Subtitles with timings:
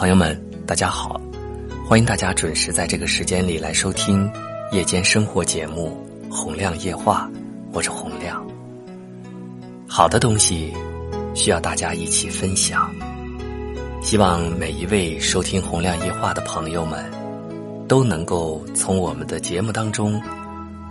[0.00, 0.34] 朋友们，
[0.66, 1.20] 大家好，
[1.86, 4.32] 欢迎大家准时在这个时间里来收听
[4.72, 5.94] 夜间生活节目
[6.32, 7.30] 《洪亮夜话》，
[7.70, 8.42] 我是洪亮。
[9.86, 10.72] 好的东西
[11.34, 12.90] 需要大家一起分享，
[14.00, 17.04] 希望每一位收听《洪亮夜话》的朋友们
[17.86, 20.18] 都能够从我们的节目当中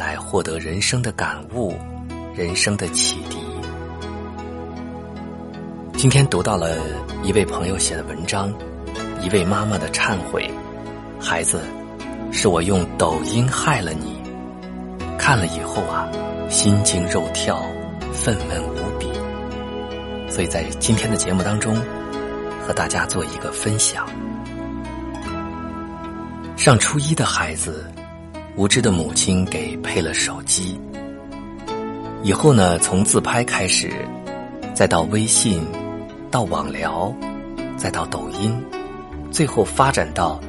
[0.00, 1.76] 来获得人生的感悟、
[2.34, 3.36] 人生的启迪。
[5.96, 6.76] 今天读到了
[7.22, 8.52] 一位朋友写的文章。
[9.26, 10.48] 一位妈妈的忏悔，
[11.20, 11.60] 孩子，
[12.30, 14.22] 是我用抖音害了你。
[15.18, 16.08] 看了以后啊，
[16.48, 17.60] 心惊肉跳，
[18.12, 19.08] 愤懑无比。
[20.30, 21.76] 所以在今天的节目当中，
[22.64, 24.06] 和大家做一个分享。
[26.56, 27.84] 上初一的孩子，
[28.54, 30.80] 无知的母亲给配了手机。
[32.22, 33.92] 以后呢，从自拍开始，
[34.72, 35.66] 再到微信，
[36.30, 37.12] 到网聊，
[37.76, 38.56] 再到抖音。
[39.30, 40.40] 最后发展到，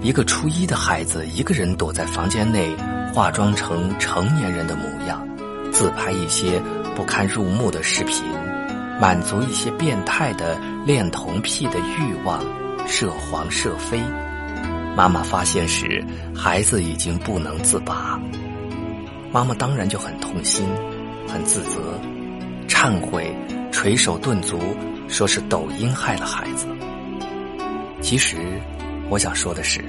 [0.00, 2.74] 一个初一的孩子一个人躲在房间内，
[3.14, 5.26] 化妆成成年人的模样，
[5.72, 6.60] 自拍一些
[6.96, 8.24] 不堪入目的视频，
[9.00, 12.40] 满足一些变态的恋童癖的欲望，
[12.86, 14.00] 涉黄涉非。
[14.96, 18.20] 妈妈发现时，孩子已经不能自拔，
[19.30, 20.66] 妈妈当然就很痛心，
[21.28, 21.80] 很自责，
[22.68, 23.34] 忏悔，
[23.70, 24.58] 捶手顿足，
[25.08, 26.66] 说是抖音害了孩子。
[28.02, 28.36] 其实，
[29.08, 29.80] 我想说的是，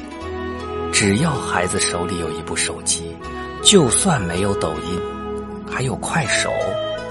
[0.94, 3.18] 只要孩子手里有一部手机，
[3.64, 5.02] 就算没有抖音，
[5.70, 6.54] 还有快手，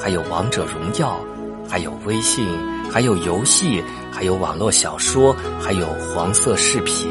[0.01, 1.21] 还有王者荣耀，
[1.69, 2.47] 还有微信，
[2.91, 7.11] 还有游戏，还有网络小说，还有黄色视频。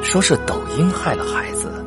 [0.00, 1.84] 说是抖音害了孩子，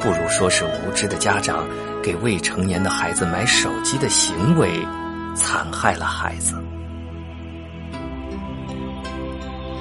[0.00, 1.64] 不如说是无知的家长
[2.02, 4.84] 给未成年的孩子买手机的行为，
[5.36, 6.54] 残害了孩子。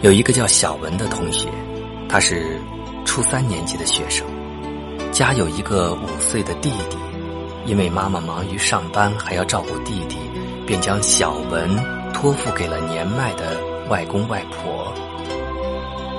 [0.02, 1.48] 有一个叫小文的同学，
[2.10, 2.60] 他是
[3.06, 4.26] 初三年级的学生，
[5.12, 6.98] 家有一个五岁的弟弟，
[7.68, 10.18] 因为妈妈忙于上班还要照顾弟弟，
[10.66, 11.70] 便将小文
[12.16, 13.56] 托付给了年迈的
[13.90, 14.92] 外公外婆。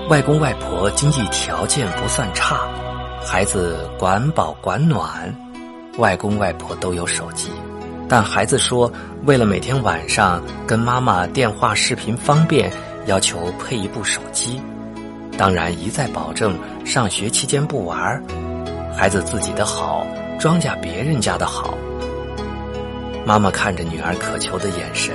[0.09, 2.61] 外公外婆经济条件不算差，
[3.25, 5.35] 孩子管饱管暖，
[5.99, 7.49] 外公外婆都有手机，
[8.09, 8.93] 但孩子说
[9.25, 12.71] 为了每天晚上跟妈妈电话视频方便。
[13.07, 14.63] 要求配一部手机，
[15.37, 18.23] 当然一再保证上学期间不玩
[18.97, 20.07] 孩子自己的好，
[20.39, 21.77] 庄稼别人家的好。
[23.25, 25.15] 妈妈看着女儿渴求的眼神，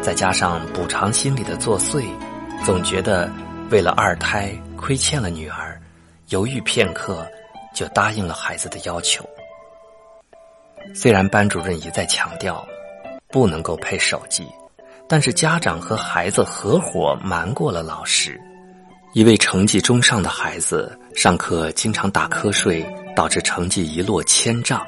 [0.00, 2.04] 再加上补偿心理的作祟，
[2.64, 3.30] 总觉得
[3.70, 5.80] 为了二胎亏欠了女儿，
[6.28, 7.26] 犹豫片刻
[7.74, 9.24] 就答应了孩子的要求。
[10.94, 12.66] 虽然班主任一再强调
[13.28, 14.46] 不能够配手机。
[15.12, 18.40] 但是家长和孩子合伙瞒过了老师。
[19.12, 22.82] 一位成绩中上的孩子上课经常打瞌睡，
[23.14, 24.82] 导致成绩一落千丈。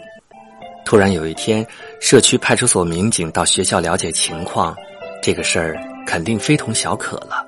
[0.83, 1.63] 突然有一天，
[2.01, 4.75] 社区派出所民警到学校了解情况，
[5.23, 7.47] 这个事儿肯定非同小可了。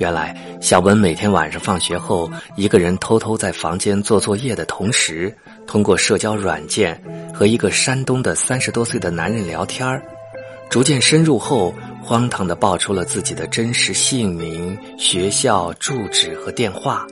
[0.00, 5.32] 原来，小文每天晚上放学后，一个人偷偷在房间做作业的同时，
[5.68, 7.00] 通过社交软件
[7.32, 10.02] 和一个山东的三十多岁的男人聊天儿。
[10.72, 11.72] 逐渐深入后。
[12.04, 17.06] 荒唐的报出了自己的真实姓名、学校住址和电话，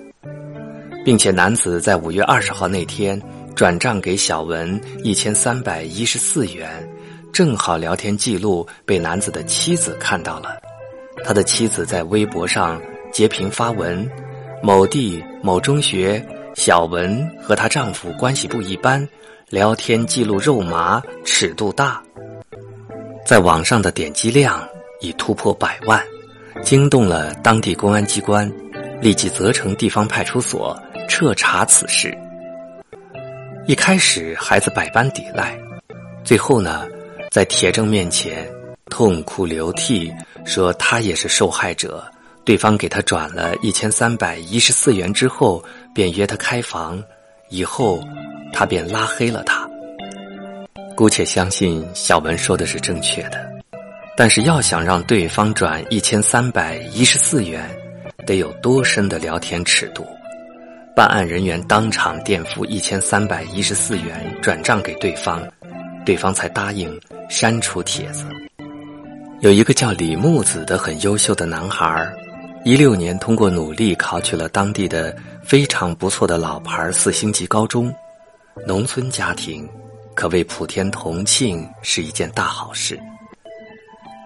[1.05, 3.19] 并且男子在五月二十号那天
[3.55, 6.87] 转账给小文一千三百一十四元，
[7.33, 10.57] 正好聊天记录被男子的妻子看到了。
[11.25, 12.83] 他的妻子在微博上
[13.13, 14.07] 截屏发文
[14.61, 16.21] ：“某地某中学
[16.57, 19.09] 小文和她丈夫关系不一般，
[19.51, 22.03] 聊天记录肉麻，尺度大。”
[23.31, 24.69] 在网上的点击量。
[25.03, 26.05] 已突破百万，
[26.63, 28.53] 惊动了当地公安机关，
[29.01, 32.13] 立即责成地方派出所彻查此事。
[33.67, 35.59] 一开始，孩子百般抵赖，
[36.23, 36.87] 最后呢，
[37.31, 38.47] 在铁证面前
[38.91, 40.13] 痛哭流涕，
[40.45, 42.05] 说他也是受害者。
[42.45, 47.03] 对方给他转了一千三百一十四元之后，便约他开房，
[47.49, 48.05] 以后
[48.53, 49.60] 他便拉黑了他。
[51.01, 53.51] 姑且相信小文说的是正确的。
[54.15, 57.67] 但是要想让对方转一千三百一十四元，
[58.27, 60.07] 得有多深的聊天尺度？
[60.95, 65.43] 办案人员当场垫付一千三百一十四元转账给对方，
[66.05, 67.01] 对方才答应
[67.31, 68.27] 删除帖子。
[69.41, 72.13] 有一个叫李木子的很优秀的男孩，
[72.63, 77.91] 一六年通过努力考取了当地的非常不错的老牌四星级高中，
[78.67, 79.67] 农村家庭
[80.21, 83.01] 可谓普天同庆，是一件大好事。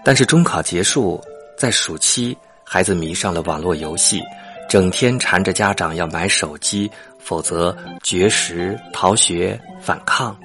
[0.04, 1.22] 但是中考结束，
[1.56, 4.20] 在暑期孩子迷上了网络游戏，
[4.68, 10.36] 整天缠着家长要买手机，否则绝食、逃学、反抗。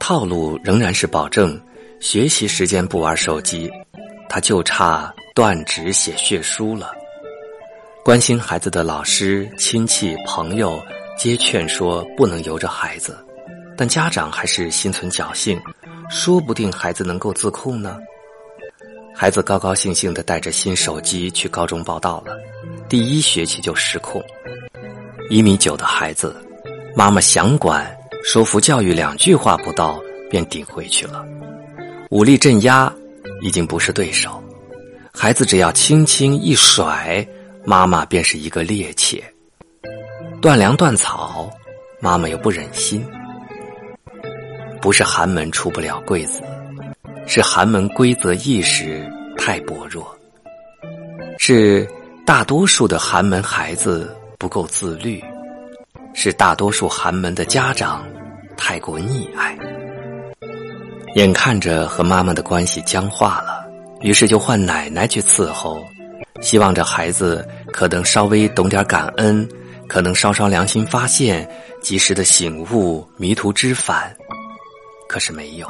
[0.00, 1.56] 套路仍然是保证
[2.00, 3.70] 学习时间不玩手机，
[4.28, 6.90] 他就差断纸写血书了。
[8.04, 10.82] 关心孩子的老师、亲戚、朋友
[11.16, 13.16] 皆劝说不能由着孩子，
[13.76, 15.60] 但家长还是心存侥幸，
[16.08, 17.98] 说不定孩子能够自控呢。
[19.14, 22.36] 孩子高高兴兴的带着新手机去高中报道了，
[22.88, 24.22] 第一学期就失控。
[25.30, 26.36] 一米九的孩子，
[26.94, 31.24] 妈妈想管，说服教育两句话不到，便顶回去了。
[32.10, 32.92] 武力镇压
[33.40, 34.42] 已经不是对手，
[35.12, 37.26] 孩子只要轻轻一甩。
[37.66, 39.22] 妈妈便是一个趔趄，
[40.42, 41.50] 断粮断草，
[41.98, 43.02] 妈妈又不忍心。
[44.84, 46.42] 不是寒门出不了贵子，
[47.26, 50.14] 是寒门规则意识太薄弱，
[51.38, 51.88] 是
[52.26, 55.24] 大多数的寒门孩子不够自律，
[56.12, 58.06] 是大多数寒门的家长
[58.58, 59.56] 太过溺爱。
[61.14, 63.64] 眼看着和妈妈的关系僵化了，
[64.02, 65.82] 于是就换奶奶去伺候。
[66.42, 67.42] 希望这孩子
[67.72, 69.48] 可能稍微懂点感恩，
[69.88, 71.48] 可能稍稍良心发现，
[71.80, 74.14] 及时的醒悟，迷途知返。
[75.08, 75.66] 可是没有，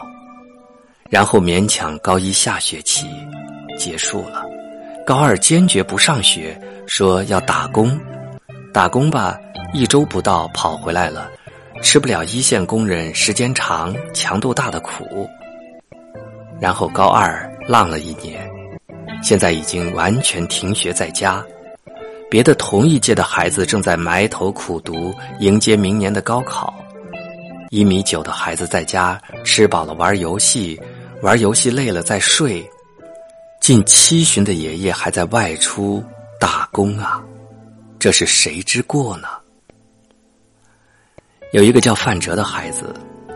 [1.10, 3.06] 然后勉强高一下学期
[3.78, 4.44] 结束了，
[5.06, 7.98] 高二坚决不上学，说要打工，
[8.72, 9.38] 打工吧，
[9.72, 11.30] 一周不到跑回来了，
[11.82, 15.28] 吃不了一线工人时间长、强度大的苦。
[16.60, 18.48] 然后高二浪了一年。
[19.22, 21.42] 现在已经完全停学在家，
[22.30, 26.74] 别的同一届的孩子正在埋头苦读，迎接明年的高考。
[27.74, 30.80] 一米九的孩子在家吃饱了玩游戏，
[31.22, 32.64] 玩游戏累了再睡。
[33.60, 36.00] 近七旬的爷爷还在外出
[36.38, 37.20] 打工啊，
[37.98, 39.26] 这是谁之过呢？
[41.52, 42.94] 有一个叫范哲的孩子，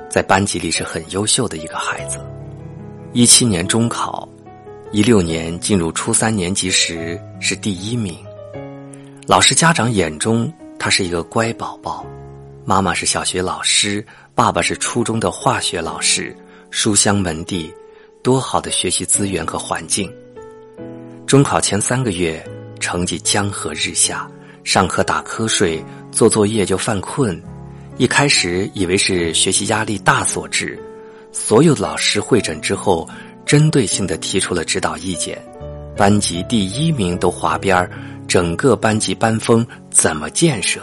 [0.09, 2.21] 在班级里是很优秀的一个孩子，
[3.15, 4.29] 一七年中考。
[4.93, 8.17] 一六年进入初三年级时是第一名，
[9.27, 12.07] 老师家长眼中他是一个乖宝宝，
[12.65, 14.07] 妈妈是小学老师，
[14.39, 16.33] 爸爸是初中的化学老师，
[16.71, 17.75] 书香门第，
[18.23, 20.09] 多好的学习资源和环境。
[21.27, 22.41] 中考前三个月
[22.79, 24.31] 成绩江河日下，
[24.63, 27.43] 上课打瞌睡，做作业就犯困，
[27.97, 30.81] 一开始以为是学习压力大所致，
[31.33, 33.09] 所有老师会诊之后。
[33.45, 35.37] 针对性的提出了指导意见，
[35.97, 37.91] 班级第一名都划边儿，
[38.29, 40.81] 整个班级班风怎么建设？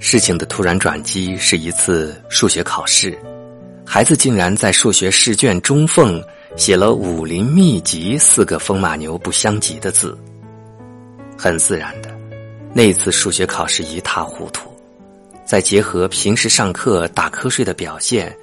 [0.00, 3.18] 事情的突然转机是一次数学考试，
[3.84, 6.22] 孩子竟然在数学试卷中缝
[6.56, 10.16] 写了“武林秘籍”四个风马牛不相及的字。
[11.36, 12.16] 很自然的，
[12.72, 14.70] 那次数学考试一塌糊涂，
[15.44, 18.34] 再结合平时上课打瞌睡的表现，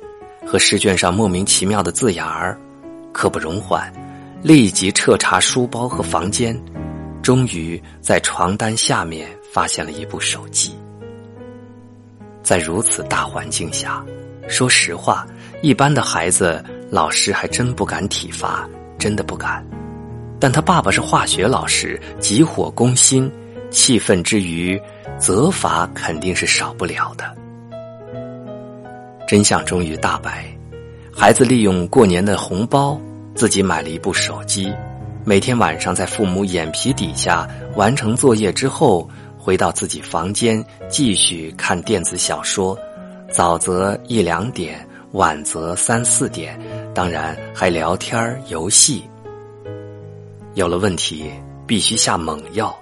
[0.46, 2.60] 和试卷上莫名其妙的字眼儿。
[3.14, 3.92] 刻不容缓，
[4.44, 6.62] 立即彻查书包和房间，
[7.24, 10.76] 终于在床单下面发现了一部手机。
[12.46, 14.06] 在如此大环境下，
[14.48, 15.26] 说实话，
[15.64, 18.70] 一般的孩子老师还真不敢体罚，
[19.00, 19.66] 真的不敢。
[20.40, 23.32] 但他爸爸是化学老师，急火攻心，
[23.72, 24.80] 气愤之余，
[25.18, 27.36] 责罚肯定是少不了的。
[29.28, 30.46] 真相终于大白。
[31.12, 32.96] 孩子利用过年的红包，
[33.34, 34.72] 自己买了一部手机，
[35.24, 39.10] 每天晚上在父母眼皮底下完成作业之后，
[39.46, 42.76] 回到自己房间继续看电子小说，
[43.32, 46.60] 早则一两点，晚则三四点，
[46.96, 49.04] 当然还聊天游戏。
[50.56, 51.30] 有了问题
[51.68, 52.76] 必须下猛药，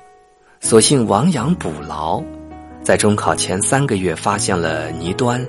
[0.62, 2.24] 索性亡羊补牢，
[2.82, 5.46] 在中考前三个月发现了倪端。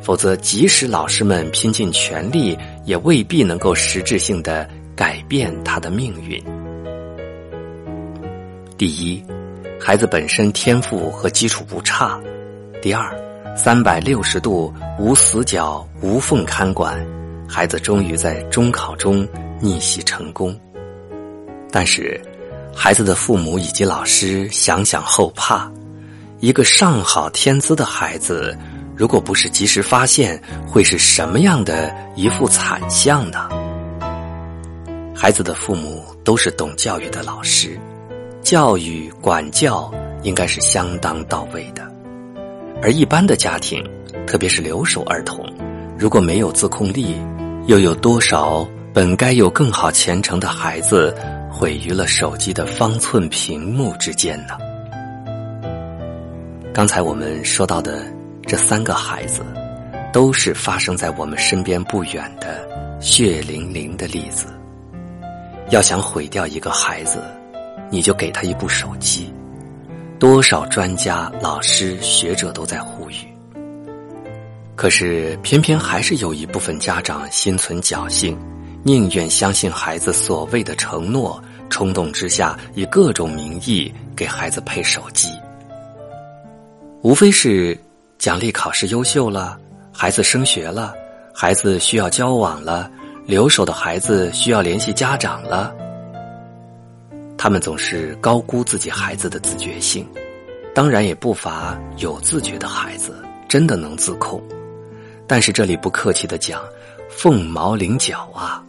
[0.00, 6.40] 否则，即使老师们拼尽全力，也未必能够实质性的改变他的命运。
[8.78, 9.20] 第一，
[9.78, 12.18] 孩子本身天赋和基础不差；
[12.82, 13.14] 第二，
[13.54, 17.04] 三百六十度无死角、无缝看管，
[17.48, 19.26] 孩子终于在中考中
[19.60, 20.58] 逆袭成功。
[21.70, 22.20] 但是，
[22.74, 25.70] 孩子的父母以及老师想想后怕，
[26.40, 28.56] 一个上好天资的孩子。
[28.96, 33.46] 如果不是及时发现，会是什么样的一副惨相呢？
[35.14, 37.78] 孩子的父母都是懂教育的老师，
[38.46, 41.82] 教育管教应该是相当到位的。
[42.80, 43.82] 而一般的家庭，
[44.24, 45.44] 特别是留守儿童，
[45.98, 47.16] 如果没有自控力，
[47.66, 51.12] 又有多少本该有更好前程的孩子
[51.50, 54.56] 毁于了手机的方寸屏幕之间呢？
[56.72, 58.06] 刚才我们说到的
[58.46, 59.42] 这三个孩子，
[60.12, 62.64] 都是发生在我们身边不远的
[63.00, 64.46] 血淋淋的例子。
[65.70, 67.20] 要想毁掉一个孩子，
[67.90, 69.32] 你就给他一部手机。
[70.18, 73.26] 多少专家、老师、学者都在呼吁，
[74.74, 78.38] 可是偏偏还是有一部分家长心存侥幸，
[78.82, 85.30] 宁愿相信孩子所谓的承诺，冲动之下以各种名义给孩子配手机。
[87.02, 87.78] 无非是
[88.18, 89.58] 奖励考试优秀了，
[89.92, 90.94] 孩子升学了，
[91.34, 92.90] 孩子需要交往了。
[93.26, 95.74] 留守的孩子需要联系家长了，
[97.38, 100.08] 他们总是高估自己孩子的自觉性，
[100.74, 104.42] 当然也不乏有自觉的孩子真的能自控，
[105.26, 106.62] 但是这里不客气的讲，
[107.10, 108.64] 凤毛麟角啊。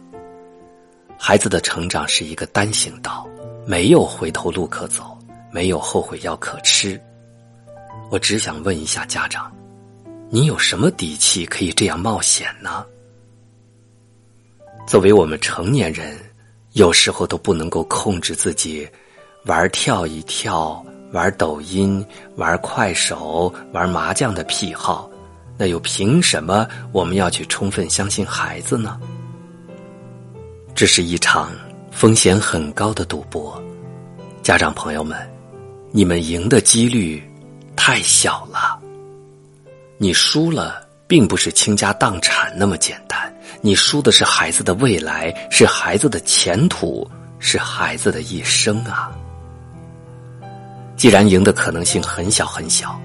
[1.18, 3.26] 孩子的成长是一个单行道，
[3.66, 5.18] 没有回头路可走，
[5.50, 7.00] 没有后悔药可吃。
[8.10, 9.50] 我只想问一下家长，
[10.30, 12.84] 你有什么底气可以这样冒险呢？
[14.86, 16.16] 作为我们成年人，
[16.78, 18.88] 有时候都不能够控制自己
[19.46, 20.80] 玩跳一跳、
[21.10, 22.06] 玩抖音、
[22.36, 25.10] 玩快手、玩麻将的癖好，
[25.56, 28.96] 那又凭什么我们要去充分相信孩子呢？
[30.72, 31.50] 这是一场
[31.90, 33.60] 风险很高的赌博，
[34.40, 35.18] 家长朋友们，
[35.90, 37.20] 你们赢的几率
[37.74, 38.78] 太小了，
[39.96, 40.86] 你输了。
[41.08, 43.07] 并不是倾家荡产那么简单，
[43.60, 49.10] 你输的是孩子的未来，是孩子的前途，是孩子的一生啊！
[50.96, 52.98] 既然赢的可能性很小很小，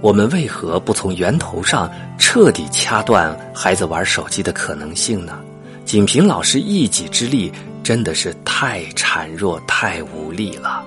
[0.00, 5.40] 我们为何不从源头上彻底掐断孩子玩手机的可能性呢？
[5.84, 7.52] 仅凭老师一己之力，
[7.82, 10.84] 真的是太孱弱、太无力了。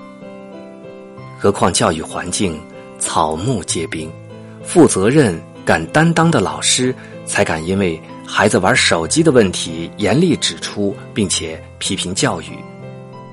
[1.38, 2.60] 何况教育环境
[2.98, 4.10] 草木皆兵，
[4.62, 5.40] 负责任。
[5.66, 12.58] 敢担当的老师，才敢因为孩子玩手机的问题严厉指出，并且批评教育。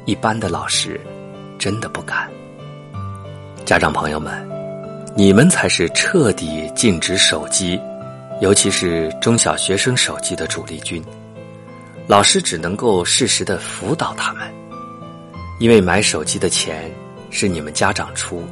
[0.05, 0.99] 一般的老师，
[1.57, 2.29] 真的不敢。
[3.65, 4.47] 家长朋友们，
[5.15, 7.79] 你们才是彻底禁止手机，
[8.41, 11.03] 尤其是中小学生手机的主力军。
[12.07, 14.43] 老师只能够适时的辅导他们，
[15.59, 16.91] 因为买手机的钱
[17.29, 18.43] 是你们家长出，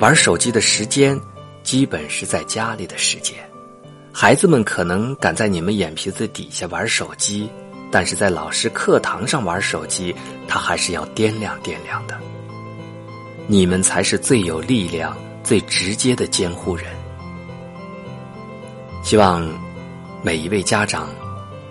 [0.00, 1.18] 玩手机的时间。
[1.62, 3.36] 基本是在家里的时间，
[4.18, 7.50] 孩子们可能敢在你们眼皮子底下玩手机，
[7.92, 10.16] 但是在老师课堂上玩手机，
[10.48, 12.18] 他还是要掂量掂量的。
[13.46, 16.86] 你们才是最有力量、最直接的监护人。
[19.02, 19.46] 希望
[20.22, 21.10] 每一位家长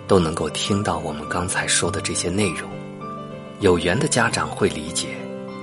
[0.06, 2.70] 都能够听到我们刚才说的这些内容。
[3.58, 5.08] 有缘的家长会理解，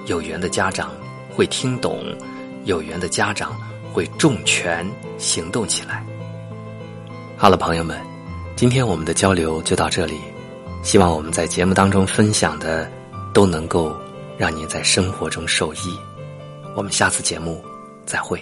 [0.08, 0.92] 有缘的家长
[1.34, 2.04] 会听懂，
[2.66, 3.58] 有缘的家长。
[3.94, 4.84] 会重拳
[5.20, 6.04] 行动起来。
[7.44, 8.00] 好了，朋友们，
[8.56, 10.22] 今天我们的交流就到这里。
[10.82, 12.90] 希望我们在节目当中分享的
[13.34, 13.94] 都能够
[14.38, 16.00] 让您在生活中受益。
[16.74, 17.62] 我们下次节目
[18.06, 18.42] 再会。